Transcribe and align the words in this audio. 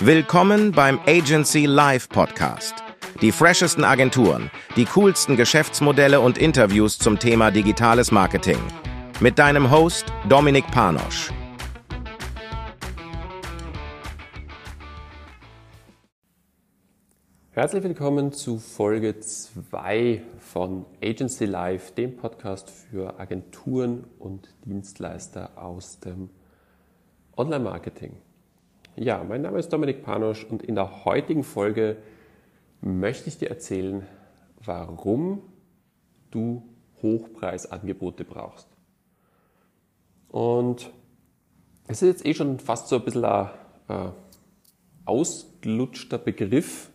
Willkommen 0.00 0.72
beim 0.72 0.98
Agency 1.06 1.66
Live 1.66 2.08
Podcast. 2.08 2.74
Die 3.22 3.30
freshesten 3.30 3.84
Agenturen, 3.84 4.50
die 4.74 4.86
coolsten 4.86 5.36
Geschäftsmodelle 5.36 6.20
und 6.20 6.36
Interviews 6.36 6.98
zum 6.98 7.20
Thema 7.20 7.52
digitales 7.52 8.10
Marketing. 8.10 8.58
Mit 9.20 9.38
deinem 9.38 9.70
Host 9.70 10.06
Dominik 10.28 10.66
Panosch. 10.72 11.30
Herzlich 17.52 17.84
willkommen 17.84 18.32
zu 18.32 18.58
Folge 18.58 19.20
2 19.20 20.22
von 20.40 20.86
Agency 21.00 21.44
Live, 21.44 21.92
dem 21.92 22.16
Podcast 22.16 22.68
für 22.68 23.20
Agenturen 23.20 24.08
und 24.18 24.52
Dienstleister 24.64 25.56
aus 25.56 26.00
dem 26.00 26.30
Online-Marketing. 27.36 28.16
Ja, 28.96 29.24
mein 29.24 29.42
Name 29.42 29.58
ist 29.58 29.72
Dominik 29.72 30.04
Panosch 30.04 30.44
und 30.44 30.62
in 30.62 30.76
der 30.76 31.04
heutigen 31.04 31.42
Folge 31.42 31.96
möchte 32.80 33.28
ich 33.28 33.38
dir 33.38 33.50
erzählen, 33.50 34.06
warum 34.64 35.42
du 36.30 36.62
Hochpreisangebote 37.02 38.24
brauchst. 38.24 38.68
Und 40.28 40.92
es 41.88 42.02
ist 42.02 42.08
jetzt 42.08 42.24
eh 42.24 42.34
schon 42.34 42.60
fast 42.60 42.86
so 42.86 42.94
ein 42.94 43.04
bisschen 43.04 43.24
ein 43.24 43.50
äh, 43.88 44.10
ausgelutschter 45.06 46.18
Begriff, 46.18 46.90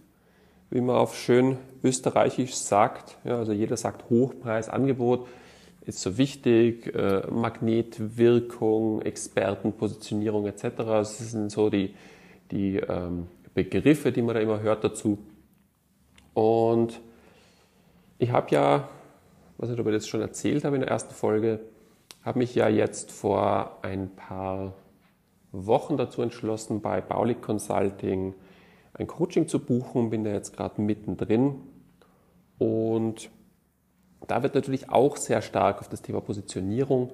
wie 0.69 0.79
man 0.79 0.95
auf 0.95 1.17
schön 1.17 1.57
österreichisch 1.83 2.55
sagt. 2.55 3.17
Ja, 3.25 3.39
also 3.39 3.51
jeder 3.51 3.75
sagt 3.75 4.09
Hochpreisangebot, 4.09 5.27
ist 5.89 6.01
so 6.01 6.17
wichtig, 6.17 6.93
äh, 6.93 7.27
Magnetwirkung, 7.29 9.01
Expertenpositionierung 9.01 10.45
etc. 10.45 10.63
Das 10.77 11.17
sind 11.17 11.51
so 11.51 11.69
die, 11.69 11.93
die 12.51 12.77
ähm, 12.77 13.27
Begriffe, 13.53 14.11
die 14.11 14.21
man 14.21 14.35
da 14.35 14.41
immer 14.41 14.61
hört 14.61 14.83
dazu. 14.83 15.17
Und 16.33 17.01
ich 18.19 18.31
habe 18.31 18.47
ja, 18.51 18.87
was 19.57 19.71
ich 19.71 19.79
aber 19.79 19.91
jetzt 19.91 20.07
schon 20.07 20.21
erzählt 20.21 20.63
habe 20.63 20.75
in 20.75 20.81
der 20.81 20.91
ersten 20.91 21.13
Folge, 21.13 21.59
habe 22.23 22.39
mich 22.39 22.53
ja 22.53 22.69
jetzt 22.69 23.11
vor 23.11 23.79
ein 23.81 24.15
paar 24.15 24.73
Wochen 25.51 25.97
dazu 25.97 26.21
entschlossen, 26.21 26.81
bei 26.81 27.01
Baulig 27.01 27.41
Consulting 27.41 28.35
ein 28.93 29.07
Coaching 29.07 29.47
zu 29.47 29.59
buchen, 29.59 30.11
bin 30.11 30.23
da 30.23 30.31
jetzt 30.31 30.55
gerade 30.55 30.81
mittendrin 30.81 31.55
und 32.59 33.31
da 34.27 34.43
wird 34.43 34.55
natürlich 34.55 34.89
auch 34.89 35.17
sehr 35.17 35.41
stark 35.41 35.79
auf 35.79 35.89
das 35.89 36.01
Thema 36.01 36.21
Positionierung 36.21 37.11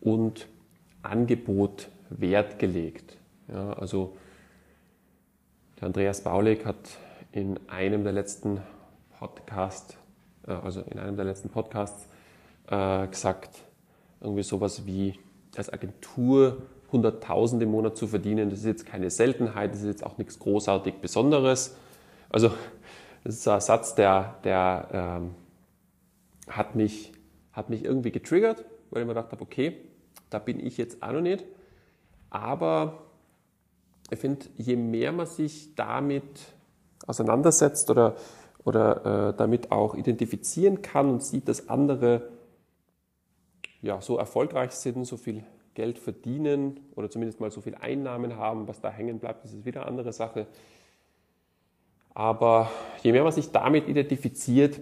und 0.00 0.48
Angebot 1.02 1.88
Wert 2.10 2.58
gelegt. 2.58 3.16
Ja, 3.48 3.72
also 3.74 4.16
der 5.80 5.86
Andreas 5.86 6.22
Baulig 6.22 6.64
hat 6.64 6.98
in 7.32 7.58
einem 7.68 8.04
der 8.04 8.12
letzten 8.12 8.60
Podcasts, 9.18 9.96
äh, 10.46 10.52
also 10.52 10.82
in 10.82 10.98
einem 10.98 11.16
der 11.16 11.24
letzten 11.24 11.48
Podcasts 11.48 12.08
äh, 12.68 13.06
gesagt, 13.08 13.62
irgendwie 14.20 14.42
sowas 14.42 14.86
wie 14.86 15.18
als 15.56 15.72
Agentur 15.72 16.62
100.000 16.92 17.60
im 17.60 17.70
Monat 17.70 17.96
zu 17.96 18.06
verdienen, 18.06 18.50
das 18.50 18.60
ist 18.60 18.66
jetzt 18.66 18.86
keine 18.86 19.10
Seltenheit, 19.10 19.72
das 19.72 19.80
ist 19.80 19.86
jetzt 19.86 20.06
auch 20.06 20.16
nichts 20.18 20.38
großartig 20.38 20.94
Besonderes. 20.96 21.76
Also 22.30 22.50
das 23.24 23.34
ist 23.34 23.48
ein 23.48 23.60
Satz, 23.60 23.94
der, 23.94 24.36
der 24.44 24.88
ähm, 24.92 25.34
hat, 26.48 26.74
mich, 26.74 27.12
hat 27.52 27.70
mich 27.70 27.84
irgendwie 27.84 28.12
getriggert, 28.12 28.64
weil 28.90 29.02
ich 29.02 29.06
mir 29.06 29.14
gedacht 29.14 29.32
habe, 29.32 29.42
okay, 29.42 29.76
da 30.30 30.38
bin 30.38 30.64
ich 30.64 30.76
jetzt 30.76 31.02
auch 31.02 31.12
noch 31.12 31.20
nicht. 31.20 31.44
Aber 32.30 33.02
ich 34.10 34.18
finde, 34.18 34.46
je 34.56 34.76
mehr 34.76 35.12
man 35.12 35.26
sich 35.26 35.74
damit 35.74 36.24
auseinandersetzt 37.06 37.90
oder, 37.90 38.16
oder 38.64 39.30
äh, 39.30 39.36
damit 39.36 39.70
auch 39.70 39.94
identifizieren 39.94 40.82
kann 40.82 41.08
und 41.10 41.22
sieht, 41.22 41.48
dass 41.48 41.68
andere 41.68 42.28
ja, 43.82 44.00
so 44.00 44.16
erfolgreich 44.16 44.72
sind, 44.72 45.04
so 45.04 45.16
viel 45.16 45.44
Geld 45.74 45.98
verdienen 45.98 46.80
oder 46.94 47.10
zumindest 47.10 47.40
mal 47.40 47.50
so 47.50 47.60
viel 47.60 47.74
Einnahmen 47.74 48.36
haben, 48.36 48.66
was 48.66 48.80
da 48.80 48.90
hängen 48.90 49.18
bleibt, 49.18 49.44
das 49.44 49.52
ist 49.52 49.64
wieder 49.64 49.82
eine 49.82 49.90
andere 49.90 50.12
Sache. 50.12 50.46
Aber 52.14 52.70
je 53.02 53.12
mehr 53.12 53.24
man 53.24 53.32
sich 53.32 53.50
damit 53.50 53.88
identifiziert, 53.88 54.80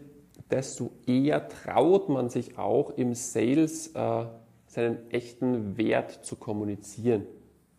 desto 0.52 0.90
eher 1.06 1.48
traut 1.48 2.08
man 2.08 2.28
sich 2.28 2.58
auch 2.58 2.90
im 2.90 3.14
Sales 3.14 3.88
äh, 3.94 4.24
seinen 4.66 5.10
echten 5.10 5.76
Wert 5.76 6.24
zu 6.24 6.36
kommunizieren. 6.36 7.26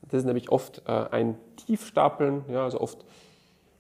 Das 0.10 0.20
ist 0.20 0.26
nämlich 0.26 0.50
oft 0.52 0.82
äh, 0.88 0.92
ein 0.92 1.36
Tiefstapeln, 1.56 2.44
ja, 2.50 2.64
also 2.64 2.82
oft 2.82 3.06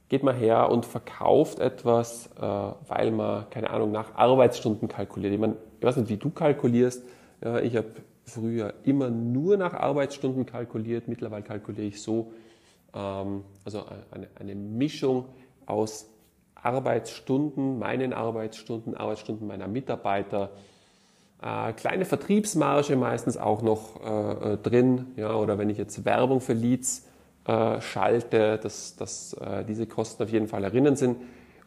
geht 0.09 0.23
man 0.23 0.35
her 0.35 0.69
und 0.69 0.85
verkauft 0.85 1.59
etwas, 1.59 2.27
äh, 2.37 2.41
weil 2.41 3.11
man, 3.11 3.49
keine 3.49 3.71
Ahnung, 3.71 3.91
nach 3.91 4.15
Arbeitsstunden 4.15 4.87
kalkuliert. 4.87 5.33
Ich, 5.33 5.39
meine, 5.39 5.57
ich 5.79 5.85
weiß 5.85 5.97
nicht, 5.97 6.09
wie 6.09 6.17
du 6.17 6.29
kalkulierst. 6.29 7.03
Ja, 7.43 7.59
ich 7.59 7.75
habe 7.75 7.87
früher 8.23 8.73
immer 8.83 9.09
nur 9.09 9.57
nach 9.57 9.73
Arbeitsstunden 9.73 10.45
kalkuliert. 10.45 11.07
Mittlerweile 11.07 11.43
kalkuliere 11.43 11.87
ich 11.87 12.01
so, 12.01 12.31
ähm, 12.93 13.43
also 13.65 13.85
eine, 14.11 14.27
eine 14.39 14.55
Mischung 14.55 15.25
aus 15.65 16.12
Arbeitsstunden, 16.63 17.77
meinen 17.77 18.13
Arbeitsstunden, 18.13 18.95
Arbeitsstunden 18.95 19.45
meiner 19.45 19.67
Mitarbeiter, 19.67 20.51
äh, 21.41 21.73
kleine 21.73 22.05
Vertriebsmarge 22.05 22.95
meistens 22.95 23.37
auch 23.37 23.61
noch 23.61 24.01
äh, 24.01 24.53
äh, 24.53 24.57
drin, 24.57 25.07
ja, 25.17 25.35
oder 25.35 25.57
wenn 25.57 25.69
ich 25.69 25.77
jetzt 25.77 26.05
Werbung 26.05 26.39
für 26.39 26.53
Leads 26.53 27.05
äh, 27.45 27.81
schalte, 27.81 28.57
dass, 28.57 28.95
dass 28.95 29.33
äh, 29.33 29.65
diese 29.65 29.85
Kosten 29.85 30.23
auf 30.23 30.29
jeden 30.29 30.47
Fall 30.47 30.63
erinnern 30.63 30.95
sind 30.95 31.17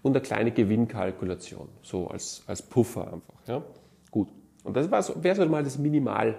und 0.02 0.12
eine 0.12 0.22
kleine 0.22 0.50
Gewinnkalkulation, 0.50 1.68
so 1.82 2.08
als, 2.08 2.42
als 2.46 2.62
Puffer 2.62 3.12
einfach. 3.12 3.34
Ja. 3.46 3.62
Gut. 4.10 4.28
Und 4.64 4.74
das 4.76 4.90
wäre 4.90 5.34
so 5.34 5.46
mal 5.46 5.62
das 5.62 5.76
Minimal, 5.76 6.36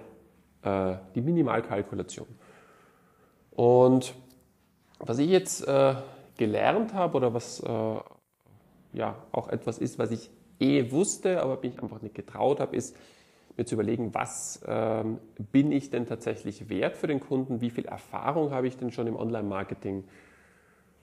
äh, 0.64 0.96
die 1.14 1.22
Minimalkalkulation. 1.22 2.28
Und 3.52 4.16
was 5.00 5.20
ich 5.20 5.30
jetzt 5.30 5.66
gelernt 6.38 6.94
habe 6.94 7.18
oder 7.18 7.34
was 7.34 7.64
ja 8.98 9.16
auch 9.32 9.48
etwas 9.48 9.78
ist, 9.78 9.98
was 10.00 10.12
ich 10.12 10.30
eh 10.60 10.92
wusste, 10.92 11.42
aber 11.42 11.60
mich 11.62 11.82
einfach 11.82 12.02
nicht 12.02 12.16
getraut 12.16 12.60
habe, 12.60 12.76
ist 12.76 12.96
mir 13.56 13.66
zu 13.66 13.76
überlegen, 13.76 14.14
was 14.14 14.62
ähm, 14.68 15.20
bin 15.52 15.72
ich 15.72 15.90
denn 15.90 16.06
tatsächlich 16.06 16.70
wert 16.70 16.96
für 16.98 17.08
den 17.08 17.20
Kunden, 17.20 17.62
wie 17.62 17.70
viel 17.70 17.86
Erfahrung 17.86 18.52
habe 18.52 18.68
ich 18.68 18.78
denn 18.78 18.92
schon 18.92 19.08
im 19.08 19.16
Online-Marketing. 19.16 20.04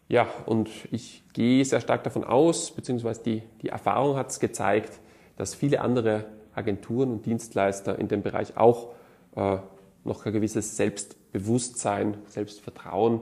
Ja, 0.09 0.29
und 0.47 0.71
ich 0.93 1.25
gehe 1.33 1.65
sehr 1.65 1.81
stark 1.81 2.05
davon 2.05 2.25
aus, 2.25 2.71
beziehungsweise 2.71 3.23
die, 3.23 3.43
die 3.63 3.71
Erfahrung 3.71 4.17
hat 4.17 4.31
es 4.31 4.39
gezeigt, 4.39 5.01
dass 5.37 5.55
viele 5.55 5.81
andere 5.81 6.27
Agenturen 6.55 7.11
und 7.11 7.27
Dienstleister 7.27 7.99
in 7.99 8.07
dem 8.07 8.23
Bereich 8.23 8.57
auch 8.57 8.93
äh, 9.35 9.59
noch 10.05 10.25
ein 10.25 10.33
gewisses 10.33 10.77
Selbstbewusstsein, 10.77 12.19
Selbstvertrauen 12.27 13.21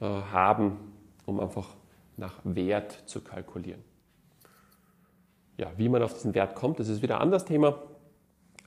äh, 0.00 0.04
haben, 0.04 0.78
um 1.26 1.40
einfach 1.40 1.68
nach 2.16 2.40
Wert 2.44 3.02
zu 3.06 3.20
kalkulieren. 3.20 3.82
Ja, 5.56 5.72
wie 5.76 5.88
man 5.88 6.02
auf 6.02 6.14
diesen 6.14 6.34
Wert 6.34 6.54
kommt, 6.54 6.80
das 6.80 6.88
ist 6.88 7.02
wieder 7.02 7.16
ein 7.16 7.22
anderes 7.22 7.44
Thema. 7.44 7.82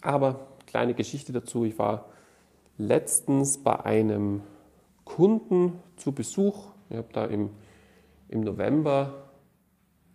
Aber 0.01 0.47
kleine 0.65 0.93
Geschichte 0.93 1.33
dazu. 1.33 1.65
Ich 1.65 1.77
war 1.77 2.05
letztens 2.77 3.63
bei 3.63 3.79
einem 3.83 4.41
Kunden 5.03 5.81
zu 5.97 6.11
Besuch. 6.11 6.67
Ich 6.89 6.97
habe 6.97 7.09
da 7.11 7.25
im, 7.25 7.49
im 8.29 8.41
November 8.41 9.29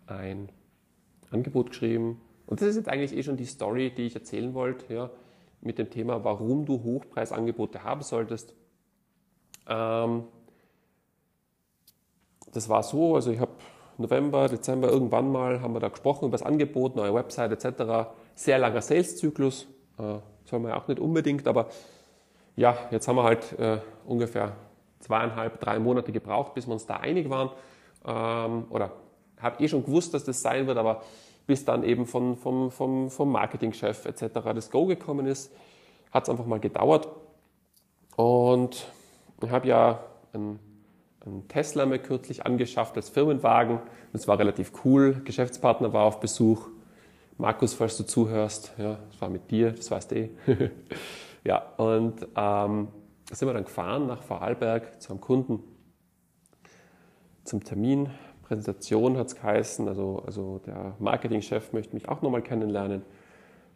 ein 0.07 0.49
Angebot 1.31 1.69
geschrieben 1.69 2.19
und 2.45 2.61
das 2.61 2.69
ist 2.69 2.75
jetzt 2.75 2.89
eigentlich 2.89 3.15
eh 3.15 3.23
schon 3.23 3.37
die 3.37 3.45
Story, 3.45 3.91
die 3.91 4.03
ich 4.03 4.15
erzählen 4.15 4.53
wollte, 4.53 4.93
ja, 4.93 5.09
mit 5.61 5.77
dem 5.77 5.89
Thema, 5.89 6.23
warum 6.23 6.65
du 6.65 6.83
Hochpreisangebote 6.83 7.83
haben 7.83 8.01
solltest. 8.01 8.53
Ähm, 9.67 10.25
das 12.51 12.69
war 12.69 12.83
so, 12.83 13.15
also 13.15 13.31
ich 13.31 13.39
habe 13.39 13.53
November, 14.03 14.47
Dezember 14.47 14.89
irgendwann 14.89 15.31
mal 15.31 15.61
haben 15.61 15.73
wir 15.73 15.79
da 15.79 15.89
gesprochen 15.89 16.25
über 16.25 16.37
das 16.37 16.43
Angebot, 16.43 16.95
neue 16.95 17.13
Website 17.13 17.51
etc. 17.51 18.09
Sehr 18.35 18.59
langer 18.59 18.81
Sales-Zyklus, 18.81 19.67
äh, 19.97 20.19
soll 20.45 20.59
man 20.59 20.71
ja 20.71 20.77
auch 20.77 20.87
nicht 20.87 20.99
unbedingt, 20.99 21.47
aber 21.47 21.67
ja, 22.55 22.77
jetzt 22.91 23.07
haben 23.07 23.15
wir 23.15 23.23
halt 23.23 23.57
äh, 23.57 23.79
ungefähr 24.05 24.53
zweieinhalb, 24.99 25.59
drei 25.59 25.79
Monate 25.79 26.11
gebraucht, 26.11 26.53
bis 26.53 26.67
wir 26.67 26.73
uns 26.73 26.85
da 26.85 26.97
einig 26.97 27.29
waren. 27.29 27.49
Ähm, 28.05 28.65
oder 28.69 28.91
habe 29.39 29.63
eh 29.63 29.67
schon 29.67 29.85
gewusst, 29.85 30.13
dass 30.13 30.23
das 30.23 30.41
sein 30.41 30.67
wird, 30.67 30.77
aber 30.77 31.01
bis 31.45 31.65
dann 31.65 31.83
eben 31.83 32.05
von, 32.05 32.37
vom, 32.37 32.71
vom, 32.71 33.09
vom 33.09 33.31
Marketingchef 33.31 34.05
etc. 34.05 34.29
das 34.55 34.71
Go 34.71 34.85
gekommen 34.85 35.25
ist, 35.25 35.51
hat 36.11 36.23
es 36.23 36.29
einfach 36.29 36.45
mal 36.45 36.59
gedauert. 36.59 37.09
Und 38.15 38.87
ich 39.41 39.49
habe 39.49 39.67
ja 39.67 39.99
einen, 40.33 40.59
einen, 41.25 41.47
Tesla 41.47 41.85
mir 41.85 41.99
kürzlich 41.99 42.45
angeschafft 42.45 42.95
als 42.95 43.09
Firmenwagen. 43.09 43.79
Das 44.11 44.27
war 44.27 44.39
relativ 44.39 44.71
cool. 44.83 45.21
Geschäftspartner 45.23 45.93
war 45.93 46.05
auf 46.05 46.19
Besuch. 46.19 46.67
Markus, 47.37 47.73
falls 47.73 47.97
du 47.97 48.05
zuhörst, 48.05 48.73
ja, 48.77 48.99
das 49.09 49.21
war 49.21 49.29
mit 49.29 49.49
dir, 49.49 49.71
das 49.71 49.89
weißt 49.89 50.11
du 50.11 50.15
eh. 50.15 50.29
ja, 51.43 51.63
und 51.77 52.27
ähm, 52.35 52.87
sind 53.31 53.47
wir 53.47 53.53
dann 53.53 53.65
gefahren 53.65 54.05
nach 54.05 54.21
Vorarlberg 54.21 55.01
zu 55.01 55.11
einem 55.11 55.21
Kunden. 55.21 55.63
zum 57.43 57.63
Termin. 57.63 58.09
Präsentation 58.43 59.17
hat 59.17 59.27
es 59.27 59.35
geheißen, 59.35 59.87
also, 59.87 60.21
also 60.25 60.59
der 60.59 60.95
Marketingchef 60.99 61.73
möchte 61.73 61.95
mich 61.95 62.07
auch 62.07 62.21
nochmal 62.21 62.41
kennenlernen 62.41 63.03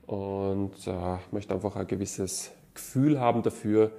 und 0.06 0.88
äh, 0.88 1.18
möchte 1.32 1.54
einfach 1.54 1.76
ein 1.76 1.88
gewisses 1.88 2.52
Gefühl 2.74 3.20
haben 3.20 3.44
dafür, 3.44 3.92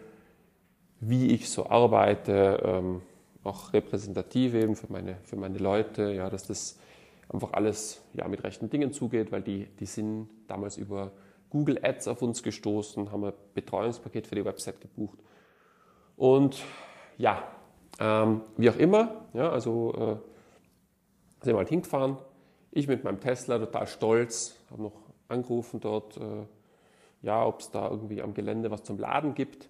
wie 1.00 1.32
ich 1.32 1.50
so 1.50 1.68
arbeite, 1.68 2.62
ähm, 2.64 3.02
auch 3.44 3.72
repräsentativ 3.72 4.54
eben 4.54 4.76
für 4.76 4.90
meine, 4.92 5.16
für 5.24 5.36
meine 5.36 5.58
Leute, 5.58 6.12
ja, 6.12 6.28
dass 6.28 6.46
das 6.46 6.78
einfach 7.28 7.52
alles 7.52 8.02
ja, 8.14 8.26
mit 8.28 8.42
rechten 8.42 8.70
Dingen 8.70 8.92
zugeht, 8.92 9.32
weil 9.32 9.42
die, 9.42 9.66
die 9.78 9.86
sind 9.86 10.28
damals 10.46 10.76
über 10.76 11.12
Google 11.50 11.78
Ads 11.82 12.08
auf 12.08 12.22
uns 12.22 12.42
gestoßen, 12.42 13.10
haben 13.10 13.24
ein 13.24 13.32
Betreuungspaket 13.54 14.26
für 14.26 14.34
die 14.34 14.44
Website 14.44 14.80
gebucht. 14.80 15.18
Und 16.16 16.62
ja, 17.16 17.42
ähm, 18.00 18.42
wie 18.56 18.70
auch 18.70 18.76
immer, 18.76 19.26
ja, 19.34 19.50
also 19.50 19.92
äh, 19.94 21.44
sind 21.44 21.54
wir 21.54 21.58
halt 21.58 21.68
hingefahren. 21.68 22.18
Ich 22.70 22.86
mit 22.86 23.04
meinem 23.04 23.20
Tesla 23.20 23.58
total 23.58 23.86
stolz, 23.86 24.56
habe 24.70 24.82
noch 24.82 25.00
angerufen 25.28 25.80
dort, 25.80 26.16
äh, 26.16 26.46
ja, 27.22 27.44
ob 27.44 27.60
es 27.60 27.70
da 27.70 27.88
irgendwie 27.88 28.22
am 28.22 28.34
Gelände 28.34 28.70
was 28.70 28.82
zum 28.82 28.98
Laden 28.98 29.34
gibt. 29.34 29.68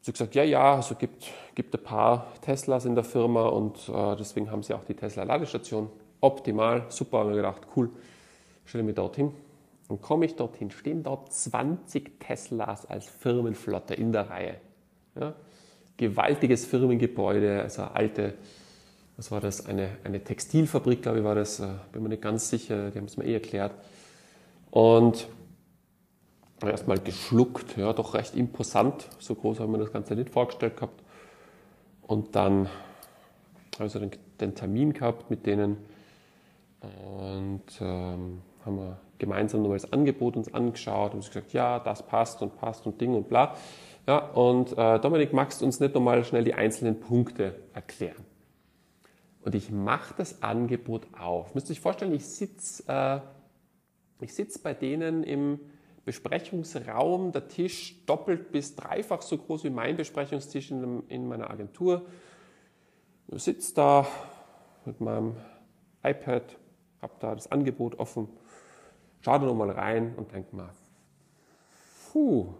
Sie 0.00 0.12
gesagt, 0.12 0.34
ja, 0.34 0.44
ja, 0.44 0.76
also 0.76 0.94
gibt, 0.94 1.26
gibt 1.54 1.74
ein 1.74 1.82
paar 1.82 2.32
Teslas 2.40 2.84
in 2.84 2.94
der 2.94 3.04
Firma 3.04 3.46
und 3.48 3.88
äh, 3.88 4.16
deswegen 4.16 4.50
haben 4.50 4.62
sie 4.62 4.74
auch 4.74 4.84
die 4.84 4.94
Tesla-Ladestation. 4.94 5.90
Optimal, 6.20 6.86
super, 6.88 7.18
habe 7.18 7.30
mir 7.30 7.36
gedacht, 7.36 7.62
cool, 7.76 7.90
stelle 8.64 8.84
mich 8.84 8.94
dorthin. 8.94 9.32
Dann 9.88 10.00
komme 10.00 10.26
ich 10.26 10.36
dorthin, 10.36 10.70
stehen 10.70 11.02
dort 11.02 11.32
20 11.32 12.20
Teslas 12.20 12.86
als 12.86 13.06
Firmenflotte 13.06 13.94
in 13.94 14.12
der 14.12 14.28
Reihe. 14.28 14.56
Ja? 15.18 15.34
Gewaltiges 15.96 16.66
Firmengebäude, 16.66 17.62
also 17.62 17.82
alte, 17.82 18.34
was 19.16 19.30
war 19.30 19.40
das, 19.40 19.66
eine, 19.66 19.96
eine 20.04 20.22
Textilfabrik, 20.22 21.02
glaube 21.02 21.18
ich, 21.18 21.24
war 21.24 21.34
das, 21.34 21.60
äh, 21.60 21.68
bin 21.92 22.02
mir 22.02 22.10
nicht 22.10 22.22
ganz 22.22 22.50
sicher, 22.50 22.90
die 22.90 22.98
haben 22.98 23.06
es 23.06 23.16
mir 23.16 23.24
eh 23.24 23.34
erklärt. 23.34 23.72
Und 24.70 25.26
erstmal 26.62 26.98
geschluckt, 26.98 27.76
ja, 27.76 27.92
doch 27.92 28.14
recht 28.14 28.34
imposant, 28.34 29.08
so 29.18 29.34
groß 29.34 29.60
haben 29.60 29.72
wir 29.72 29.78
das 29.78 29.92
Ganze 29.92 30.14
nicht 30.14 30.30
vorgestellt 30.30 30.76
gehabt. 30.76 31.02
Und 32.02 32.34
dann 32.34 32.68
also 33.78 33.98
den, 33.98 34.10
den 34.40 34.54
Termin 34.54 34.92
gehabt 34.92 35.30
mit 35.30 35.46
denen 35.46 35.76
und 36.80 37.62
ähm, 37.80 38.40
haben 38.64 38.76
wir 38.76 38.98
gemeinsam 39.18 39.62
nochmal 39.62 39.78
das 39.78 39.92
Angebot 39.92 40.36
uns 40.36 40.52
angeschaut 40.54 41.14
und 41.14 41.24
gesagt, 41.24 41.52
ja, 41.52 41.80
das 41.80 42.06
passt 42.06 42.40
und 42.42 42.56
passt 42.56 42.86
und 42.86 43.00
Ding 43.00 43.14
und 43.14 43.28
bla. 43.28 43.56
Ja, 44.06 44.18
und 44.18 44.76
äh, 44.78 45.00
Dominik, 45.00 45.32
magst 45.32 45.60
du 45.60 45.64
uns 45.64 45.80
nicht 45.80 45.94
nochmal 45.94 46.24
schnell 46.24 46.44
die 46.44 46.54
einzelnen 46.54 47.00
Punkte 47.00 47.56
erklären? 47.74 48.24
Und 49.42 49.54
ich 49.54 49.70
mache 49.70 50.14
das 50.16 50.42
Angebot 50.42 51.06
auf. 51.18 51.54
Müsst 51.54 51.68
ihr 51.68 51.72
euch 51.72 51.80
vorstellen, 51.80 52.14
ich 52.14 52.24
sitze 52.24 53.22
äh, 54.20 54.26
sitz 54.26 54.58
bei 54.58 54.74
denen 54.74 55.24
im 55.24 55.60
Besprechungsraum, 56.04 57.32
der 57.32 57.48
Tisch 57.48 58.04
doppelt 58.06 58.52
bis 58.52 58.76
dreifach 58.76 59.22
so 59.22 59.38
groß 59.38 59.64
wie 59.64 59.70
mein 59.70 59.96
Besprechungstisch 59.96 60.70
in, 60.70 61.02
in 61.08 61.28
meiner 61.28 61.50
Agentur. 61.50 62.06
Ich 63.28 63.42
sitze 63.42 63.74
da 63.74 64.06
mit 64.84 65.00
meinem 65.00 65.36
iPad, 66.02 66.56
habe 67.02 67.12
da 67.20 67.34
das 67.34 67.50
Angebot 67.52 67.98
offen, 67.98 68.28
schaue 69.20 69.40
da 69.40 69.46
nochmal 69.46 69.70
rein 69.70 70.14
und 70.16 70.32
denke 70.32 70.56
mal, 70.56 70.70
puh, 72.10 72.54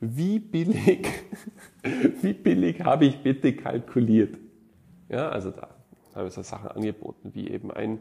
wie 0.00 0.38
billig, 0.40 1.08
wie 2.22 2.32
billig 2.32 2.82
habe 2.82 3.06
ich 3.06 3.22
bitte 3.22 3.54
kalkuliert? 3.54 4.36
Ja, 5.08 5.28
also 5.28 5.50
da 5.50 5.68
habe 6.14 6.28
ich 6.28 6.34
so 6.34 6.42
Sachen 6.42 6.68
angeboten, 6.68 7.30
wie 7.34 7.48
eben 7.48 7.70
ein, 7.70 8.00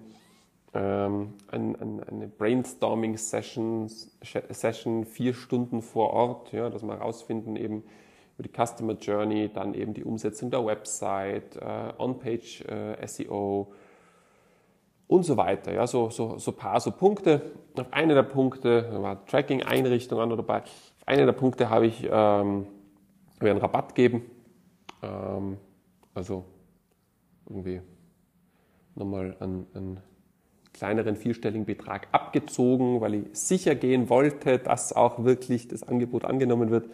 ähm, 0.74 1.34
ein, 1.50 1.76
ein, 1.76 2.04
eine 2.04 2.28
Brainstorming-Session, 2.28 3.90
Session 3.90 5.06
vier 5.06 5.34
Stunden 5.34 5.82
vor 5.82 6.12
Ort, 6.12 6.52
ja, 6.54 6.70
dass 6.70 6.84
wir 6.84 6.94
herausfinden 6.94 7.56
eben 7.56 7.84
über 8.38 8.48
die 8.48 8.66
Customer 8.66 8.94
Journey, 8.94 9.50
dann 9.54 9.74
eben 9.74 9.94
die 9.94 10.04
Umsetzung 10.04 10.50
der 10.50 10.66
Website, 10.66 11.58
äh, 11.58 11.94
On-Page 11.98 12.62
äh, 12.66 13.08
SEO, 13.08 13.74
und 15.12 15.24
so 15.24 15.36
weiter. 15.36 15.74
Ja, 15.74 15.86
so, 15.88 16.10
so, 16.10 16.38
so 16.38 16.54
paar 16.54 16.80
so 16.80 16.90
Punkte. 16.92 17.42
Auf 17.78 17.92
eine 17.92 18.14
der 18.14 18.24
Punkte 18.24 18.88
war 18.94 19.26
Tracking-Einrichtung 19.26 20.22
an 20.22 20.32
oder 20.32 20.42
dabei. 20.42 20.62
Auf 20.62 21.04
eine 21.06 21.26
der 21.26 21.34
Punkte 21.34 21.70
habe 21.70 21.88
ich 21.88 22.08
ähm, 22.10 22.66
einen 23.42 23.58
Rabatt 23.58 23.94
geben. 23.94 24.22
Ähm, 25.04 25.58
also 26.14 26.46
irgendwie 27.46 27.82
nochmal 28.96 29.36
einen, 29.42 29.68
einen 29.74 30.00
kleineren 30.74 31.16
vierstelligen 31.16 31.66
Betrag 31.66 32.08
abgezogen, 32.12 33.02
weil 33.02 33.14
ich 33.16 33.26
sicher 33.34 33.76
gehen 33.76 34.10
wollte, 34.10 34.60
dass 34.60 34.94
auch 34.94 35.24
wirklich 35.24 35.68
das 35.68 35.84
Angebot 35.84 36.26
angenommen 36.26 36.72
wird. 36.72 36.90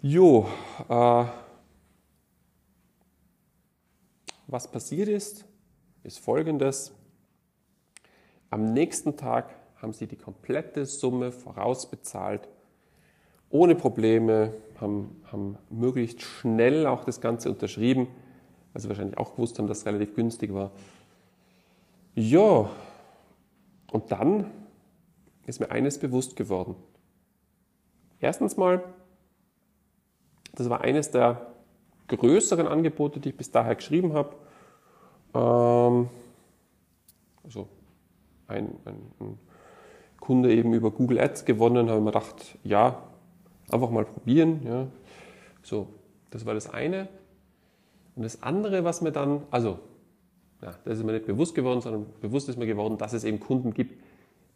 Jo, 0.00 0.46
äh, 0.88 1.24
was 4.46 4.70
passiert 4.70 5.08
ist, 5.08 5.44
ist 6.02 6.18
folgendes. 6.18 6.92
Am 8.50 8.72
nächsten 8.72 9.16
Tag 9.16 9.54
haben 9.76 9.92
sie 9.92 10.06
die 10.06 10.16
komplette 10.16 10.86
Summe 10.86 11.32
vorausbezahlt, 11.32 12.48
ohne 13.48 13.74
Probleme, 13.74 14.54
haben, 14.80 15.22
haben 15.30 15.58
möglichst 15.70 16.22
schnell 16.22 16.86
auch 16.86 17.04
das 17.04 17.20
Ganze 17.20 17.50
unterschrieben, 17.50 18.08
weil 18.72 18.82
sie 18.82 18.88
wahrscheinlich 18.88 19.18
auch 19.18 19.34
gewusst 19.34 19.58
haben, 19.58 19.66
dass 19.68 19.78
es 19.78 19.86
relativ 19.86 20.14
günstig 20.14 20.52
war. 20.52 20.72
Ja, 22.14 22.70
und 23.90 24.12
dann 24.12 24.50
ist 25.46 25.60
mir 25.60 25.70
eines 25.70 25.98
bewusst 25.98 26.36
geworden. 26.36 26.76
Erstens 28.20 28.56
mal, 28.56 28.82
das 30.54 30.68
war 30.68 30.82
eines 30.82 31.10
der 31.10 31.52
größeren 32.08 32.66
Angebote, 32.66 33.20
die 33.20 33.30
ich 33.30 33.36
bis 33.36 33.50
daher 33.50 33.74
geschrieben 33.74 34.12
habe. 34.12 34.36
Ähm, 35.34 36.08
also 37.44 37.68
ein, 38.48 38.78
ein, 38.84 39.12
ein, 39.20 39.38
Kunde 40.20 40.54
eben 40.54 40.72
über 40.72 40.92
Google 40.92 41.18
Ads 41.18 41.46
gewonnen, 41.46 41.88
habe 41.88 41.98
ich 41.98 42.04
mir 42.04 42.12
gedacht, 42.12 42.56
ja, 42.62 43.02
einfach 43.72 43.90
mal 43.90 44.04
probieren. 44.04 44.60
Ja. 44.64 44.86
So, 45.62 45.88
das 46.30 46.46
war 46.46 46.54
das 46.54 46.70
eine. 46.70 47.08
Und 48.14 48.22
das 48.22 48.40
andere, 48.40 48.84
was 48.84 49.00
mir 49.00 49.10
dann, 49.10 49.42
also, 49.50 49.80
ja, 50.62 50.74
das 50.84 50.98
ist 50.98 51.04
mir 51.04 51.12
nicht 51.12 51.26
bewusst 51.26 51.54
geworden, 51.54 51.80
sondern 51.80 52.06
bewusst 52.20 52.48
ist 52.48 52.56
mir 52.56 52.66
geworden, 52.66 52.96
dass 52.96 53.12
es 53.12 53.24
eben 53.24 53.40
Kunden 53.40 53.74
gibt, 53.74 54.00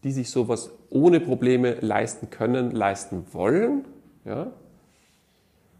die 0.04 0.12
sich 0.12 0.30
sowas 0.30 0.70
ohne 0.88 1.18
Probleme 1.18 1.74
leisten 1.80 2.30
können, 2.30 2.70
leisten 2.70 3.24
wollen. 3.32 3.84
Ja. 4.24 4.52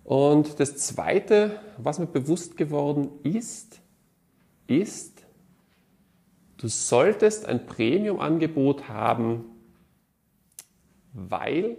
Und 0.03 0.59
das 0.59 0.77
zweite, 0.79 1.61
was 1.79 1.99
mir 1.99 2.07
bewusst 2.07 2.57
geworden 2.57 3.09
ist, 3.23 3.81
ist, 4.67 5.25
du 6.57 6.69
solltest 6.69 7.47
ein 7.47 7.67
Premium-Angebot 7.67 8.89
haben, 8.89 9.45
weil 11.13 11.77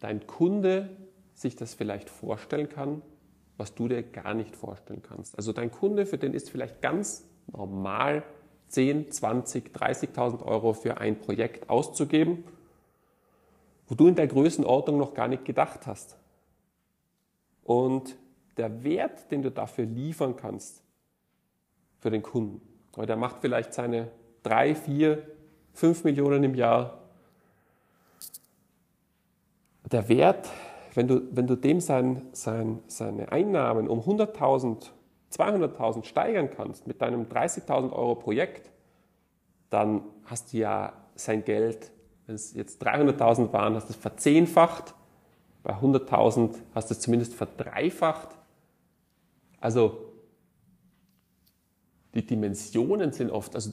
dein 0.00 0.26
Kunde 0.26 0.90
sich 1.34 1.54
das 1.54 1.74
vielleicht 1.74 2.10
vorstellen 2.10 2.68
kann, 2.68 3.02
was 3.56 3.74
du 3.74 3.88
dir 3.88 4.02
gar 4.02 4.34
nicht 4.34 4.56
vorstellen 4.56 5.02
kannst. 5.02 5.36
Also 5.36 5.52
dein 5.52 5.70
Kunde, 5.70 6.06
für 6.06 6.18
den 6.18 6.34
ist 6.34 6.50
vielleicht 6.50 6.80
ganz 6.80 7.28
normal 7.46 8.22
10, 8.68 9.10
20, 9.12 9.74
30.000 9.74 10.44
Euro 10.44 10.72
für 10.72 10.98
ein 10.98 11.18
Projekt 11.18 11.68
auszugeben, 11.68 12.44
wo 13.86 13.94
du 13.94 14.08
in 14.08 14.14
der 14.14 14.26
Größenordnung 14.26 14.96
noch 14.96 15.14
gar 15.14 15.28
nicht 15.28 15.44
gedacht 15.44 15.86
hast. 15.86 16.16
Und 17.64 18.16
der 18.56 18.82
Wert, 18.84 19.30
den 19.30 19.42
du 19.42 19.50
dafür 19.50 19.84
liefern 19.84 20.36
kannst, 20.36 20.82
für 22.00 22.10
den 22.10 22.22
Kunden. 22.22 22.60
Weil 22.94 23.06
der 23.06 23.16
macht 23.16 23.40
vielleicht 23.40 23.74
seine 23.74 24.10
drei, 24.42 24.74
vier, 24.74 25.26
fünf 25.72 26.04
Millionen 26.04 26.42
im 26.44 26.54
Jahr. 26.54 26.98
Der 29.90 30.08
Wert, 30.08 30.48
wenn 30.94 31.08
du, 31.08 31.22
wenn 31.30 31.46
du 31.46 31.56
dem 31.56 31.80
sein, 31.80 32.22
sein, 32.32 32.80
seine 32.86 33.32
Einnahmen 33.32 33.88
um 33.88 34.00
100.000, 34.00 34.90
200.000 35.32 36.04
steigern 36.04 36.50
kannst 36.50 36.86
mit 36.86 37.00
deinem 37.00 37.24
30.000 37.24 37.92
Euro 37.92 38.14
Projekt, 38.16 38.70
dann 39.70 40.02
hast 40.24 40.52
du 40.52 40.58
ja 40.58 40.92
sein 41.14 41.44
Geld, 41.44 41.90
wenn 42.26 42.34
es 42.34 42.54
jetzt 42.54 42.84
300.000 42.86 43.52
waren, 43.52 43.74
hast 43.74 43.88
du 43.88 43.92
es 43.92 43.98
verzehnfacht. 43.98 44.94
Bei 45.62 45.74
100.000 45.74 46.56
hast 46.74 46.90
du 46.90 46.94
es 46.94 47.00
zumindest 47.00 47.34
verdreifacht. 47.34 48.36
Also 49.60 50.12
die 52.14 52.26
Dimensionen 52.26 53.12
sind 53.12 53.30
oft, 53.30 53.54
also 53.54 53.70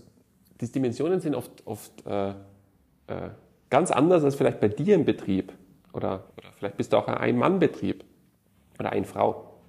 die 0.62 0.72
Dimensionen 0.72 1.20
sind 1.20 1.36
oft, 1.36 1.66
oft 1.66 2.06
äh, 2.06 2.30
äh, 2.30 2.34
ganz 3.70 3.92
anders 3.92 4.24
als 4.24 4.36
vielleicht 4.36 4.60
bei 4.60 4.70
dir 4.70 4.96
im 4.96 5.04
Betrieb. 5.04 5.52
Oder, 5.94 6.24
vielleicht 6.58 6.78
bist 6.78 6.94
du 6.94 6.98
auch 6.98 7.08
ein 7.08 7.16
Ein-Mann-Betrieb 7.16 8.04
oder 8.80 8.92
eine 8.92 9.06
Frau. 9.06 9.60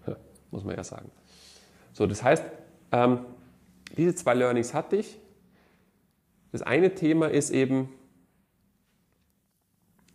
muss 0.51 0.65
man 0.65 0.77
ja 0.77 0.85
sagen. 0.85 1.11
So, 1.93 2.07
das 2.07 2.23
heißt, 2.23 2.45
ähm, 2.93 3.21
diese 3.97 4.15
zwei 4.15 4.35
Learnings 4.35 4.75
hatte 4.75 4.97
ich. 4.97 5.19
Das 6.53 6.63
eine 6.63 6.95
Thema 6.95 7.31
ist 7.31 7.51
eben, 7.51 7.89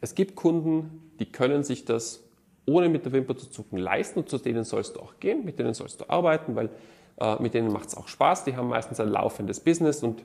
es 0.01 0.15
gibt 0.15 0.35
Kunden, 0.35 1.11
die 1.19 1.31
können 1.31 1.63
sich 1.63 1.85
das 1.85 2.23
ohne 2.65 2.89
mit 2.89 3.05
der 3.05 3.13
Wimper 3.13 3.37
zu 3.37 3.49
zucken 3.49 3.77
leisten 3.77 4.19
und 4.19 4.29
zu 4.29 4.37
denen 4.37 4.63
sollst 4.63 4.95
du 4.95 4.99
auch 4.99 5.19
gehen, 5.19 5.45
mit 5.45 5.59
denen 5.59 5.73
sollst 5.73 6.01
du 6.01 6.09
arbeiten, 6.09 6.55
weil 6.55 6.69
äh, 7.17 7.41
mit 7.41 7.53
denen 7.53 7.71
macht 7.71 7.89
es 7.89 7.95
auch 7.95 8.07
Spaß, 8.07 8.43
die 8.43 8.55
haben 8.55 8.69
meistens 8.69 8.99
ein 8.99 9.09
laufendes 9.09 9.59
Business 9.59 10.03
und 10.03 10.23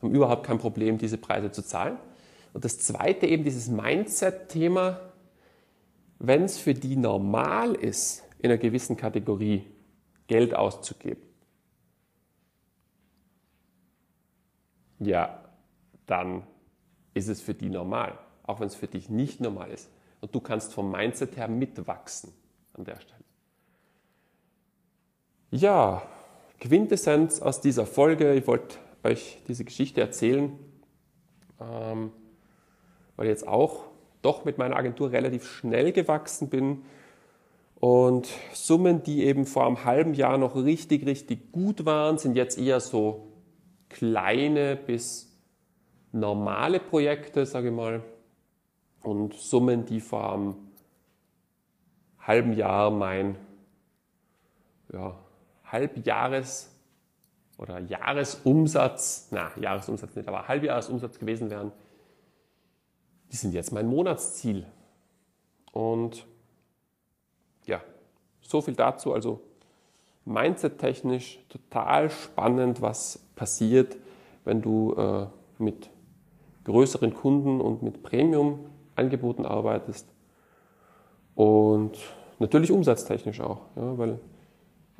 haben 0.00 0.14
überhaupt 0.14 0.46
kein 0.46 0.58
Problem, 0.58 0.98
diese 0.98 1.18
Preise 1.18 1.50
zu 1.50 1.62
zahlen. 1.62 1.98
Und 2.52 2.64
das 2.64 2.78
zweite 2.78 3.26
eben 3.26 3.44
dieses 3.44 3.68
Mindset-Thema, 3.68 5.00
wenn 6.24 6.44
es 6.44 6.56
für 6.56 6.72
die 6.72 6.94
normal 6.94 7.74
ist, 7.74 8.22
in 8.38 8.50
einer 8.50 8.58
gewissen 8.58 8.96
Kategorie 8.96 9.66
Geld 10.28 10.54
auszugeben, 10.54 11.20
ja, 15.00 15.42
dann 16.06 16.46
ist 17.12 17.26
es 17.26 17.40
für 17.40 17.54
die 17.54 17.68
normal, 17.68 18.16
auch 18.44 18.60
wenn 18.60 18.68
es 18.68 18.76
für 18.76 18.86
dich 18.86 19.10
nicht 19.10 19.40
normal 19.40 19.72
ist. 19.72 19.90
Und 20.20 20.32
du 20.32 20.40
kannst 20.40 20.72
vom 20.72 20.92
Mindset 20.92 21.36
her 21.36 21.48
mitwachsen 21.48 22.32
an 22.74 22.84
der 22.84 23.00
Stelle. 23.00 23.24
Ja, 25.50 26.02
Quintessenz 26.60 27.42
aus 27.42 27.60
dieser 27.60 27.84
Folge. 27.84 28.34
Ich 28.34 28.46
wollte 28.46 28.78
euch 29.02 29.42
diese 29.48 29.64
Geschichte 29.64 30.00
erzählen, 30.00 30.56
ähm, 31.60 32.12
weil 33.16 33.26
jetzt 33.26 33.46
auch 33.48 33.91
doch 34.22 34.44
mit 34.44 34.58
meiner 34.58 34.76
Agentur 34.76 35.12
relativ 35.12 35.46
schnell 35.46 35.92
gewachsen 35.92 36.48
bin 36.48 36.82
und 37.82 38.28
Summen, 38.52 39.02
die 39.02 39.24
eben 39.24 39.44
vor 39.44 39.66
einem 39.66 39.84
halben 39.84 40.14
Jahr 40.14 40.38
noch 40.38 40.54
richtig, 40.54 41.04
richtig 41.04 41.50
gut 41.50 41.84
waren, 41.84 42.16
sind 42.16 42.36
jetzt 42.36 42.56
eher 42.56 42.78
so 42.78 43.32
kleine 43.88 44.76
bis 44.76 45.36
normale 46.12 46.78
Projekte, 46.78 47.44
sage 47.44 47.70
ich 47.70 47.74
mal. 47.74 48.04
Und 49.02 49.34
Summen, 49.34 49.84
die 49.84 49.98
vor 49.98 50.32
einem 50.32 50.54
halben 52.20 52.52
Jahr 52.52 52.92
mein 52.92 53.34
ja, 54.92 55.18
Halbjahres- 55.68 56.68
oder 57.58 57.80
Jahresumsatz, 57.80 59.26
na, 59.32 59.50
Jahresumsatz 59.60 60.14
nicht, 60.14 60.28
aber 60.28 60.46
Halbjahresumsatz 60.46 61.18
gewesen 61.18 61.50
wären, 61.50 61.72
die 63.32 63.36
sind 63.36 63.54
jetzt 63.54 63.72
mein 63.72 63.86
Monatsziel. 63.86 64.66
Und 65.72 66.26
ja, 67.66 67.80
so 68.42 68.60
viel 68.60 68.74
dazu. 68.74 69.14
Also 69.14 69.40
mindset-technisch 70.26 71.40
total 71.48 72.10
spannend, 72.10 72.82
was 72.82 73.18
passiert, 73.34 73.96
wenn 74.44 74.60
du 74.60 74.94
äh, 74.94 75.26
mit 75.58 75.88
größeren 76.64 77.14
Kunden 77.14 77.60
und 77.60 77.82
mit 77.82 78.02
Premium-Angeboten 78.02 79.46
arbeitest. 79.46 80.06
Und 81.34 81.98
natürlich 82.38 82.70
umsatztechnisch 82.70 83.40
auch, 83.40 83.62
ja, 83.74 83.98
weil 83.98 84.20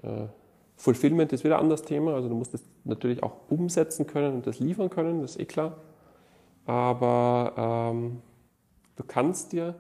äh, 0.03 0.27
Fulfillment 0.77 1.33
ist 1.33 1.45
wieder 1.45 1.57
ein 1.57 1.63
anderes 1.63 1.83
Thema. 1.83 2.15
Also 2.15 2.29
du 2.29 2.35
musst 2.35 2.55
es 2.55 2.65
natürlich 2.85 3.23
auch 3.23 3.35
umsetzen 3.51 4.07
können 4.07 4.35
und 4.37 4.47
das 4.47 4.59
liefern 4.59 4.89
können, 4.89 5.21
das 5.21 5.33
ist 5.33 5.41
eh 5.41 5.45
klar. 5.45 5.77
Aber 6.67 7.93
ähm, 7.93 8.23
du 8.97 9.05
kannst 9.05 9.53
dir, 9.53 9.75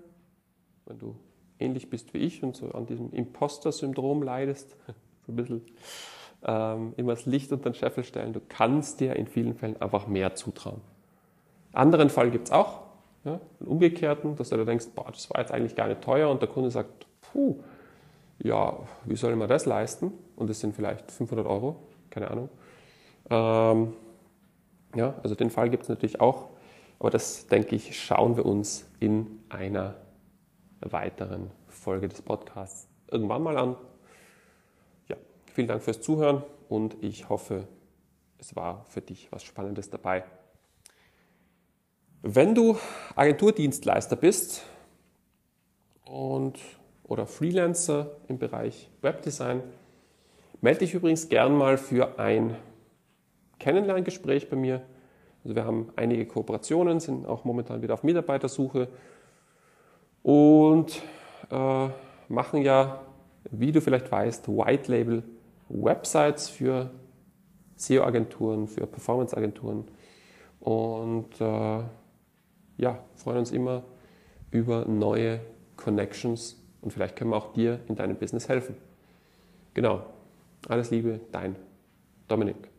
wenn 0.86 0.98
du 0.98 1.16
ähnlich 1.58 1.90
bist 1.90 2.12
wie 2.14 2.18
ich 2.18 2.42
und 2.42 2.56
so 2.56 2.70
an 2.72 2.86
diesem 2.86 3.12
Imposter-Syndrom 3.12 4.22
leidest, 4.22 4.76
so 5.26 5.32
ein 5.32 5.36
bisschen 5.36 5.62
ähm, 6.44 6.94
immer 6.96 7.14
das 7.14 7.26
Licht 7.26 7.52
unter 7.52 7.70
den 7.70 7.74
Scheffel 7.74 8.04
stellen, 8.04 8.32
du 8.32 8.40
kannst 8.48 9.00
dir 9.00 9.16
in 9.16 9.26
vielen 9.26 9.54
Fällen 9.54 9.80
einfach 9.80 10.06
mehr 10.06 10.34
zutrauen. 10.34 10.80
Anderen 11.72 12.10
Fall 12.10 12.30
gibt 12.30 12.48
es 12.48 12.52
auch, 12.52 12.80
ja, 13.24 13.40
einen 13.60 13.68
umgekehrten, 13.68 14.36
dass 14.36 14.50
du 14.50 14.64
denkst, 14.64 14.86
boah, 14.94 15.10
das 15.10 15.30
war 15.30 15.40
jetzt 15.40 15.52
eigentlich 15.52 15.76
gar 15.76 15.86
nicht 15.86 16.00
teuer 16.02 16.28
und 16.28 16.42
der 16.42 16.48
Kunde 16.48 16.70
sagt, 16.70 17.06
puh, 17.20 17.56
ja, 18.42 18.76
wie 19.04 19.16
soll 19.16 19.36
man 19.36 19.48
das 19.48 19.66
leisten? 19.66 20.12
Und 20.34 20.50
das 20.50 20.58
sind 20.58 20.74
vielleicht 20.74 21.10
500 21.12 21.46
Euro, 21.46 21.76
keine 22.10 22.30
Ahnung. 22.30 22.48
Ähm, 23.30 23.92
ja, 24.96 25.14
also 25.22 25.34
den 25.34 25.50
Fall 25.50 25.70
gibt 25.70 25.84
es 25.84 25.88
natürlich 25.88 26.20
auch, 26.20 26.48
aber 27.02 27.10
das, 27.10 27.48
denke 27.48 27.74
ich, 27.74 28.00
schauen 28.00 28.36
wir 28.36 28.46
uns 28.46 28.88
in 29.00 29.40
einer 29.48 29.96
weiteren 30.78 31.50
Folge 31.66 32.08
des 32.08 32.22
Podcasts 32.22 32.86
irgendwann 33.10 33.42
mal 33.42 33.56
an. 33.56 33.76
Ja, 35.08 35.16
vielen 35.46 35.66
Dank 35.66 35.82
fürs 35.82 36.00
Zuhören 36.00 36.44
und 36.68 36.94
ich 37.02 37.28
hoffe, 37.28 37.66
es 38.38 38.54
war 38.54 38.84
für 38.84 39.00
dich 39.00 39.32
was 39.32 39.42
Spannendes 39.42 39.90
dabei. 39.90 40.22
Wenn 42.22 42.54
du 42.54 42.78
Agenturdienstleister 43.16 44.14
bist 44.14 44.62
und 46.04 46.56
oder 47.02 47.26
Freelancer 47.26 48.12
im 48.28 48.38
Bereich 48.38 48.88
Webdesign, 49.00 49.64
melde 50.60 50.78
dich 50.78 50.94
übrigens 50.94 51.28
gern 51.28 51.52
mal 51.52 51.78
für 51.78 52.20
ein 52.20 52.56
Kennenlerngespräch 53.58 54.48
bei 54.48 54.54
mir. 54.54 54.82
Also 55.44 55.56
wir 55.56 55.64
haben 55.64 55.88
einige 55.96 56.26
Kooperationen, 56.26 57.00
sind 57.00 57.26
auch 57.26 57.44
momentan 57.44 57.82
wieder 57.82 57.94
auf 57.94 58.02
Mitarbeitersuche 58.02 58.88
und 60.22 61.02
äh, 61.50 61.88
machen 62.28 62.62
ja, 62.62 63.00
wie 63.50 63.72
du 63.72 63.80
vielleicht 63.80 64.10
weißt, 64.10 64.48
White 64.48 64.90
Label 64.90 65.22
Websites 65.68 66.48
für 66.48 66.90
SEO-Agenturen, 67.76 68.68
für 68.68 68.86
Performance-Agenturen 68.86 69.84
und 70.60 71.40
äh, 71.40 71.80
ja, 72.76 72.98
freuen 73.16 73.38
uns 73.38 73.50
immer 73.50 73.82
über 74.50 74.84
neue 74.86 75.40
Connections 75.76 76.62
und 76.80 76.92
vielleicht 76.92 77.16
können 77.16 77.30
wir 77.30 77.36
auch 77.36 77.52
dir 77.52 77.80
in 77.88 77.96
deinem 77.96 78.16
Business 78.16 78.48
helfen. 78.48 78.76
Genau. 79.74 80.02
Alles 80.68 80.90
Liebe, 80.90 81.20
dein 81.32 81.56
Dominik. 82.28 82.71